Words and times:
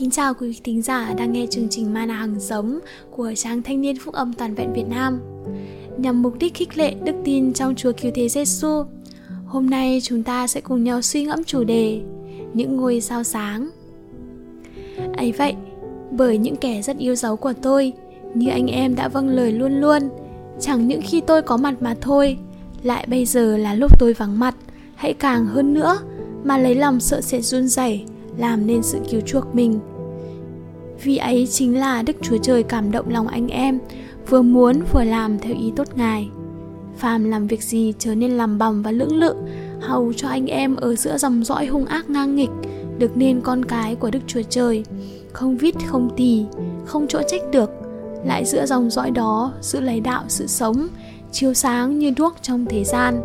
Kính 0.00 0.10
chào 0.10 0.34
quý 0.34 0.60
thính 0.64 0.82
giả 0.82 1.14
đang 1.18 1.32
nghe 1.32 1.46
chương 1.50 1.68
trình 1.70 1.94
Mana 1.94 2.14
Hằng 2.14 2.40
Sống 2.40 2.78
của 3.10 3.32
trang 3.36 3.62
Thanh 3.62 3.80
niên 3.80 3.96
Phúc 3.98 4.14
âm 4.14 4.32
Toàn 4.32 4.54
vẹn 4.54 4.72
Việt 4.72 4.88
Nam. 4.88 5.20
Nhằm 5.98 6.22
mục 6.22 6.34
đích 6.38 6.54
khích 6.54 6.78
lệ 6.78 6.94
đức 7.04 7.12
tin 7.24 7.52
trong 7.52 7.74
Chúa 7.74 7.92
Cứu 7.92 8.10
Thế 8.14 8.28
Giêsu, 8.28 8.84
hôm 9.46 9.70
nay 9.70 10.00
chúng 10.02 10.22
ta 10.22 10.46
sẽ 10.46 10.60
cùng 10.60 10.84
nhau 10.84 11.02
suy 11.02 11.24
ngẫm 11.24 11.44
chủ 11.44 11.64
đề 11.64 12.00
Những 12.54 12.76
ngôi 12.76 13.00
sao 13.00 13.24
sáng. 13.24 13.70
ấy 15.16 15.32
vậy, 15.32 15.54
bởi 16.10 16.38
những 16.38 16.56
kẻ 16.56 16.82
rất 16.82 16.98
yêu 16.98 17.14
dấu 17.14 17.36
của 17.36 17.52
tôi, 17.62 17.92
như 18.34 18.50
anh 18.50 18.66
em 18.66 18.94
đã 18.94 19.08
vâng 19.08 19.28
lời 19.28 19.52
luôn 19.52 19.80
luôn, 19.80 20.02
chẳng 20.60 20.88
những 20.88 21.00
khi 21.02 21.20
tôi 21.20 21.42
có 21.42 21.56
mặt 21.56 21.74
mà 21.80 21.94
thôi, 22.00 22.38
lại 22.82 23.06
bây 23.08 23.26
giờ 23.26 23.56
là 23.56 23.74
lúc 23.74 24.00
tôi 24.00 24.12
vắng 24.12 24.38
mặt, 24.38 24.54
hãy 24.94 25.14
càng 25.14 25.46
hơn 25.46 25.74
nữa 25.74 25.98
mà 26.44 26.58
lấy 26.58 26.74
lòng 26.74 27.00
sợ 27.00 27.20
sẽ 27.20 27.40
run 27.40 27.68
rẩy 27.68 28.04
làm 28.36 28.66
nên 28.66 28.82
sự 28.82 28.98
cứu 29.10 29.20
chuộc 29.20 29.54
mình 29.54 29.80
vì 31.02 31.16
ấy 31.16 31.46
chính 31.50 31.78
là 31.78 32.02
đức 32.02 32.16
chúa 32.22 32.38
trời 32.38 32.62
cảm 32.62 32.90
động 32.90 33.08
lòng 33.08 33.26
anh 33.26 33.48
em, 33.48 33.78
vừa 34.28 34.42
muốn 34.42 34.82
vừa 34.92 35.04
làm 35.04 35.38
theo 35.38 35.54
ý 35.54 35.72
tốt 35.76 35.88
ngài. 35.94 36.28
Phàm 36.96 37.30
làm 37.30 37.46
việc 37.46 37.62
gì 37.62 37.92
trở 37.98 38.14
nên 38.14 38.30
làm 38.30 38.58
bòng 38.58 38.82
và 38.82 38.90
lưỡng 38.90 39.16
lự, 39.16 39.34
hầu 39.80 40.12
cho 40.12 40.28
anh 40.28 40.46
em 40.46 40.76
ở 40.76 40.94
giữa 40.94 41.18
dòng 41.18 41.44
dõi 41.44 41.66
hung 41.66 41.84
ác 41.84 42.10
ngang 42.10 42.36
nghịch, 42.36 42.50
được 42.98 43.16
nên 43.16 43.40
con 43.40 43.64
cái 43.64 43.94
của 43.94 44.10
đức 44.10 44.20
chúa 44.26 44.42
trời, 44.48 44.84
không 45.32 45.56
vít 45.56 45.74
không 45.86 46.10
tì, 46.16 46.44
không 46.84 47.06
chỗ 47.08 47.20
trách 47.28 47.42
được, 47.52 47.70
lại 48.24 48.44
giữa 48.44 48.66
dòng 48.66 48.90
dõi 48.90 49.10
đó 49.10 49.52
giữ 49.60 49.80
lấy 49.80 50.00
đạo 50.00 50.24
sự 50.28 50.46
sống, 50.46 50.88
chiếu 51.32 51.54
sáng 51.54 51.98
như 51.98 52.12
đuốc 52.16 52.36
trong 52.42 52.66
thế 52.66 52.84
gian. 52.84 53.20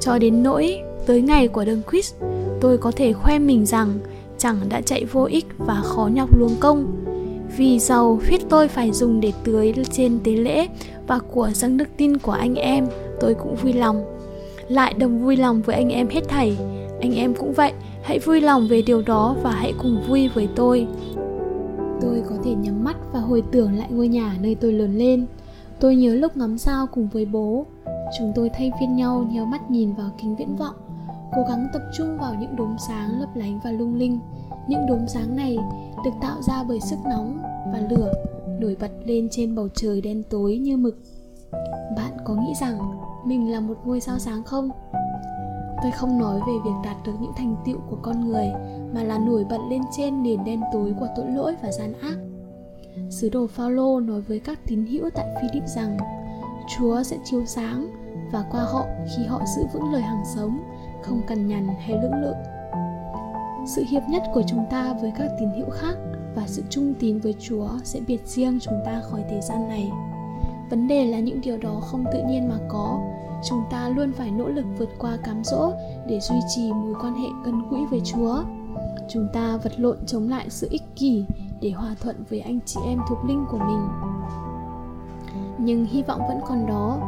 Cho 0.00 0.18
đến 0.18 0.42
nỗi 0.42 0.78
tới 1.06 1.22
ngày 1.22 1.48
của 1.48 1.64
đấng 1.64 1.82
Christ, 1.90 2.14
tôi 2.60 2.78
có 2.78 2.90
thể 2.90 3.12
khoe 3.12 3.38
mình 3.38 3.66
rằng 3.66 3.98
chẳng 4.38 4.56
đã 4.68 4.80
chạy 4.80 5.04
vô 5.04 5.24
ích 5.24 5.46
và 5.58 5.80
khó 5.84 6.08
nhọc 6.12 6.38
luống 6.38 6.56
công 6.60 7.05
vì 7.56 7.78
dầu 7.78 8.20
huyết 8.26 8.40
tôi 8.48 8.68
phải 8.68 8.92
dùng 8.92 9.20
để 9.20 9.32
tưới 9.44 9.74
trên 9.90 10.18
tế 10.24 10.32
lễ 10.32 10.68
và 11.06 11.18
của 11.18 11.50
dâng 11.54 11.76
đức 11.76 11.88
tin 11.96 12.18
của 12.18 12.32
anh 12.32 12.54
em. 12.54 12.86
Tôi 13.20 13.34
cũng 13.34 13.54
vui 13.54 13.72
lòng. 13.72 14.04
Lại 14.68 14.94
đồng 14.94 15.24
vui 15.24 15.36
lòng 15.36 15.62
với 15.62 15.76
anh 15.76 15.88
em 15.88 16.08
hết 16.08 16.28
thảy. 16.28 16.56
Anh 17.00 17.14
em 17.14 17.34
cũng 17.34 17.52
vậy. 17.52 17.72
Hãy 18.02 18.18
vui 18.18 18.40
lòng 18.40 18.68
về 18.68 18.82
điều 18.82 19.02
đó 19.02 19.36
và 19.42 19.50
hãy 19.50 19.72
cùng 19.82 20.02
vui 20.08 20.28
với 20.28 20.48
tôi. 20.56 20.86
Tôi 22.00 22.22
có 22.28 22.34
thể 22.44 22.54
nhắm 22.54 22.84
mắt 22.84 22.96
và 23.12 23.20
hồi 23.20 23.42
tưởng 23.52 23.78
lại 23.78 23.88
ngôi 23.90 24.08
nhà 24.08 24.36
nơi 24.40 24.54
tôi 24.54 24.72
lớn 24.72 24.98
lên. 24.98 25.26
Tôi 25.80 25.96
nhớ 25.96 26.14
lúc 26.14 26.36
ngắm 26.36 26.58
sao 26.58 26.86
cùng 26.86 27.08
với 27.08 27.24
bố. 27.24 27.66
Chúng 28.18 28.32
tôi 28.34 28.50
thay 28.54 28.72
phiên 28.80 28.96
nhau 28.96 29.28
nhéo 29.32 29.44
mắt 29.44 29.70
nhìn 29.70 29.92
vào 29.94 30.10
kính 30.22 30.36
viễn 30.36 30.56
vọng, 30.56 30.74
cố 31.36 31.42
gắng 31.48 31.66
tập 31.72 31.82
trung 31.98 32.18
vào 32.18 32.34
những 32.40 32.56
đốm 32.56 32.76
sáng 32.88 33.20
lấp 33.20 33.28
lánh 33.34 33.60
và 33.64 33.70
lung 33.70 33.94
linh. 33.94 34.18
Những 34.68 34.86
đốm 34.88 34.98
sáng 35.08 35.36
này 35.36 35.58
được 36.06 36.12
tạo 36.20 36.42
ra 36.42 36.64
bởi 36.68 36.80
sức 36.80 36.98
nóng 37.04 37.38
và 37.72 37.80
lửa 37.90 38.12
nổi 38.60 38.76
bật 38.80 38.90
lên 39.04 39.28
trên 39.30 39.54
bầu 39.54 39.68
trời 39.74 40.00
đen 40.00 40.22
tối 40.30 40.58
như 40.58 40.76
mực. 40.76 40.98
Bạn 41.96 42.12
có 42.24 42.34
nghĩ 42.34 42.52
rằng 42.60 42.78
mình 43.24 43.52
là 43.52 43.60
một 43.60 43.74
ngôi 43.84 44.00
sao 44.00 44.18
sáng 44.18 44.42
không? 44.42 44.70
Tôi 45.82 45.90
không 45.90 46.18
nói 46.18 46.40
về 46.46 46.52
việc 46.64 46.70
đạt 46.84 46.96
được 47.06 47.12
những 47.20 47.32
thành 47.36 47.56
tựu 47.64 47.78
của 47.90 47.96
con 48.02 48.28
người, 48.28 48.52
mà 48.94 49.02
là 49.02 49.18
nổi 49.18 49.44
bật 49.50 49.58
lên 49.70 49.82
trên 49.96 50.22
nền 50.22 50.44
đen 50.44 50.60
tối 50.72 50.94
của 51.00 51.08
tội 51.16 51.30
lỗi 51.30 51.54
và 51.62 51.72
gian 51.72 51.92
ác. 52.00 52.16
Sứ 53.10 53.28
đồ 53.28 53.46
Phaolô 53.46 54.00
nói 54.00 54.20
với 54.20 54.40
các 54.40 54.58
tín 54.66 54.86
hữu 54.86 55.10
tại 55.14 55.26
Philip 55.40 55.68
rằng, 55.68 55.96
Chúa 56.76 57.02
sẽ 57.02 57.16
chiếu 57.24 57.46
sáng 57.46 57.90
và 58.32 58.44
qua 58.50 58.60
họ 58.60 58.86
khi 59.16 59.24
họ 59.24 59.42
giữ 59.56 59.62
vững 59.72 59.92
lời 59.92 60.02
hàng 60.02 60.22
sống, 60.34 60.58
không 61.02 61.22
cằn 61.26 61.46
nhằn 61.46 61.68
hay 61.78 61.98
lưỡng 62.02 62.22
lự 62.22 62.32
sự 63.66 63.84
hiệp 63.90 64.02
nhất 64.08 64.22
của 64.34 64.42
chúng 64.46 64.66
ta 64.70 64.94
với 65.00 65.12
các 65.18 65.30
tín 65.40 65.48
hữu 65.56 65.70
khác 65.70 65.96
và 66.34 66.42
sự 66.46 66.62
trung 66.70 66.94
tín 67.00 67.18
với 67.18 67.34
chúa 67.40 67.68
sẽ 67.84 68.00
biệt 68.06 68.26
riêng 68.26 68.58
chúng 68.60 68.80
ta 68.84 69.00
khỏi 69.10 69.24
thế 69.30 69.40
gian 69.40 69.68
này. 69.68 69.90
Vấn 70.70 70.88
đề 70.88 71.04
là 71.04 71.18
những 71.18 71.40
điều 71.40 71.56
đó 71.56 71.80
không 71.80 72.04
tự 72.12 72.22
nhiên 72.28 72.48
mà 72.48 72.56
có. 72.68 73.00
Chúng 73.48 73.64
ta 73.70 73.88
luôn 73.88 74.12
phải 74.12 74.30
nỗ 74.30 74.48
lực 74.48 74.64
vượt 74.78 74.88
qua 74.98 75.16
cám 75.24 75.44
dỗ 75.44 75.72
để 76.06 76.20
duy 76.20 76.36
trì 76.54 76.72
mối 76.72 76.94
quan 77.02 77.14
hệ 77.14 77.28
gần 77.44 77.68
gũi 77.70 77.86
với 77.90 78.00
chúa. 78.04 78.42
Chúng 79.08 79.28
ta 79.32 79.56
vật 79.56 79.72
lộn 79.76 80.06
chống 80.06 80.28
lại 80.28 80.46
sự 80.50 80.68
ích 80.70 80.82
kỷ 80.96 81.24
để 81.60 81.70
hòa 81.70 81.94
thuận 82.00 82.24
với 82.30 82.40
anh 82.40 82.58
chị 82.66 82.80
em 82.86 82.98
thuộc 83.08 83.18
linh 83.28 83.44
của 83.50 83.58
mình. 83.58 83.88
Nhưng 85.58 85.84
hy 85.84 86.02
vọng 86.02 86.20
vẫn 86.28 86.40
còn 86.48 86.66
đó, 86.66 86.98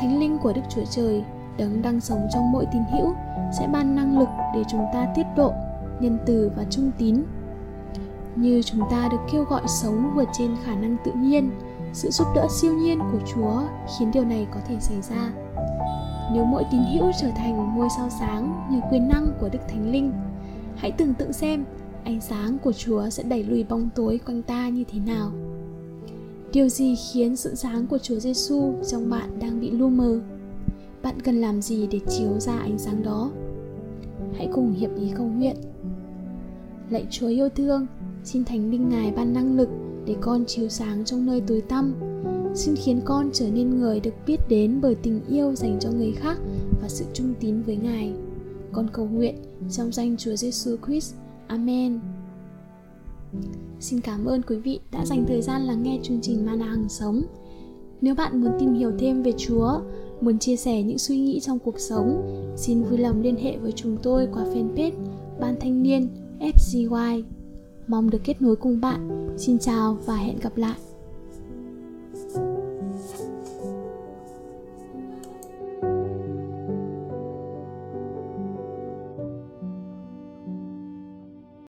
thánh 0.00 0.20
linh 0.20 0.38
của 0.38 0.52
đức 0.52 0.62
chúa 0.74 0.84
trời, 0.90 1.24
đấng 1.58 1.82
đang 1.82 2.00
sống 2.00 2.26
trong 2.34 2.52
mỗi 2.52 2.66
tín 2.72 2.82
hữu, 2.92 3.12
sẽ 3.58 3.68
ban 3.72 3.96
năng 3.96 4.18
lực 4.18 4.28
để 4.54 4.62
chúng 4.68 4.86
ta 4.92 5.06
tiết 5.14 5.26
độ 5.36 5.52
nhân 6.00 6.18
từ 6.26 6.50
và 6.56 6.64
trung 6.70 6.90
tín. 6.98 7.16
Như 8.36 8.62
chúng 8.62 8.80
ta 8.90 9.08
được 9.12 9.20
kêu 9.32 9.44
gọi 9.44 9.62
sống 9.68 10.12
vượt 10.14 10.28
trên 10.38 10.56
khả 10.64 10.74
năng 10.74 10.96
tự 11.04 11.12
nhiên, 11.16 11.50
sự 11.92 12.10
giúp 12.10 12.26
đỡ 12.34 12.46
siêu 12.60 12.72
nhiên 12.72 12.98
của 13.12 13.18
chúa 13.34 13.62
khiến 13.98 14.10
điều 14.10 14.24
này 14.24 14.46
có 14.54 14.60
thể 14.68 14.76
xảy 14.80 15.02
ra. 15.02 15.32
Nếu 16.32 16.44
mỗi 16.44 16.64
tín 16.70 16.80
hữu 16.92 17.12
trở 17.20 17.28
thành 17.36 17.76
ngôi 17.76 17.88
sao 17.96 18.08
sáng 18.20 18.68
như 18.70 18.80
quyền 18.90 19.08
năng 19.08 19.28
của 19.40 19.48
đức 19.48 19.58
thánh 19.68 19.92
linh, 19.92 20.12
hãy 20.76 20.92
tưởng 20.92 21.14
tượng 21.14 21.32
xem 21.32 21.64
ánh 22.04 22.20
sáng 22.20 22.58
của 22.58 22.72
chúa 22.72 23.08
sẽ 23.10 23.22
đẩy 23.22 23.42
lùi 23.42 23.64
bóng 23.64 23.88
tối 23.94 24.20
quanh 24.26 24.42
ta 24.42 24.68
như 24.68 24.84
thế 24.92 24.98
nào. 24.98 25.30
Điều 26.52 26.68
gì 26.68 26.96
khiến 26.96 27.36
sự 27.36 27.54
sáng 27.54 27.86
của 27.86 27.98
chúa 27.98 28.18
giêsu 28.18 28.72
trong 28.90 29.10
bạn 29.10 29.38
đang 29.38 29.60
bị 29.60 29.70
lu 29.70 29.88
mờ? 29.88 30.20
Bạn 31.02 31.20
cần 31.20 31.40
làm 31.40 31.62
gì 31.62 31.86
để 31.90 32.00
chiếu 32.08 32.40
ra 32.40 32.58
ánh 32.58 32.78
sáng 32.78 33.02
đó? 33.02 33.30
Hãy 34.34 34.48
cùng 34.52 34.72
hiệp 34.72 34.90
ý 34.96 35.12
cầu 35.16 35.26
nguyện. 35.26 35.56
Lạy 36.90 37.06
chúa 37.10 37.28
yêu 37.28 37.48
thương, 37.48 37.86
xin 38.24 38.44
thánh 38.44 38.70
linh 38.70 38.88
ngài 38.88 39.12
ban 39.16 39.32
năng 39.32 39.56
lực 39.56 39.68
để 40.06 40.16
con 40.20 40.44
chiếu 40.46 40.68
sáng 40.68 41.04
trong 41.04 41.26
nơi 41.26 41.40
tối 41.46 41.60
tăm. 41.60 41.94
Xin 42.54 42.74
khiến 42.76 43.00
con 43.04 43.30
trở 43.32 43.48
nên 43.50 43.80
người 43.80 44.00
được 44.00 44.14
biết 44.26 44.40
đến 44.48 44.78
bởi 44.82 44.94
tình 44.94 45.20
yêu 45.28 45.54
dành 45.54 45.78
cho 45.80 45.90
người 45.90 46.12
khác 46.12 46.38
và 46.82 46.88
sự 46.88 47.04
trung 47.14 47.34
tín 47.40 47.62
với 47.62 47.76
ngài. 47.76 48.12
Con 48.72 48.88
cầu 48.92 49.06
nguyện 49.06 49.34
trong 49.70 49.92
danh 49.92 50.16
chúa 50.16 50.36
giêsu 50.36 50.76
christ. 50.86 51.14
Amen. 51.46 52.00
Xin 53.80 54.00
cảm 54.00 54.24
ơn 54.24 54.42
quý 54.42 54.56
vị 54.56 54.80
đã 54.92 55.06
dành 55.06 55.24
thời 55.28 55.42
gian 55.42 55.62
lắng 55.62 55.82
nghe 55.82 55.98
chương 56.02 56.20
trình 56.22 56.46
mana 56.46 56.66
hằng 56.66 56.88
sống. 56.88 57.22
Nếu 58.00 58.14
bạn 58.14 58.40
muốn 58.40 58.52
tìm 58.58 58.74
hiểu 58.74 58.92
thêm 58.98 59.22
về 59.22 59.32
chúa 59.36 59.80
muốn 60.20 60.38
chia 60.38 60.56
sẻ 60.56 60.82
những 60.82 60.98
suy 60.98 61.18
nghĩ 61.18 61.40
trong 61.40 61.58
cuộc 61.58 61.80
sống, 61.80 62.22
xin 62.56 62.82
vui 62.82 62.98
lòng 62.98 63.22
liên 63.22 63.36
hệ 63.36 63.56
với 63.56 63.72
chúng 63.72 63.96
tôi 64.02 64.28
qua 64.32 64.44
fanpage 64.54 64.92
Ban 65.40 65.56
Thanh 65.60 65.82
niên 65.82 66.08
FGY. 66.40 67.22
Mong 67.86 68.10
được 68.10 68.20
kết 68.24 68.42
nối 68.42 68.56
cùng 68.56 68.80
bạn. 68.80 69.28
Xin 69.38 69.58
chào 69.58 69.98
và 70.06 70.16
hẹn 70.16 70.38
gặp 70.38 70.56
lại. 70.56 70.76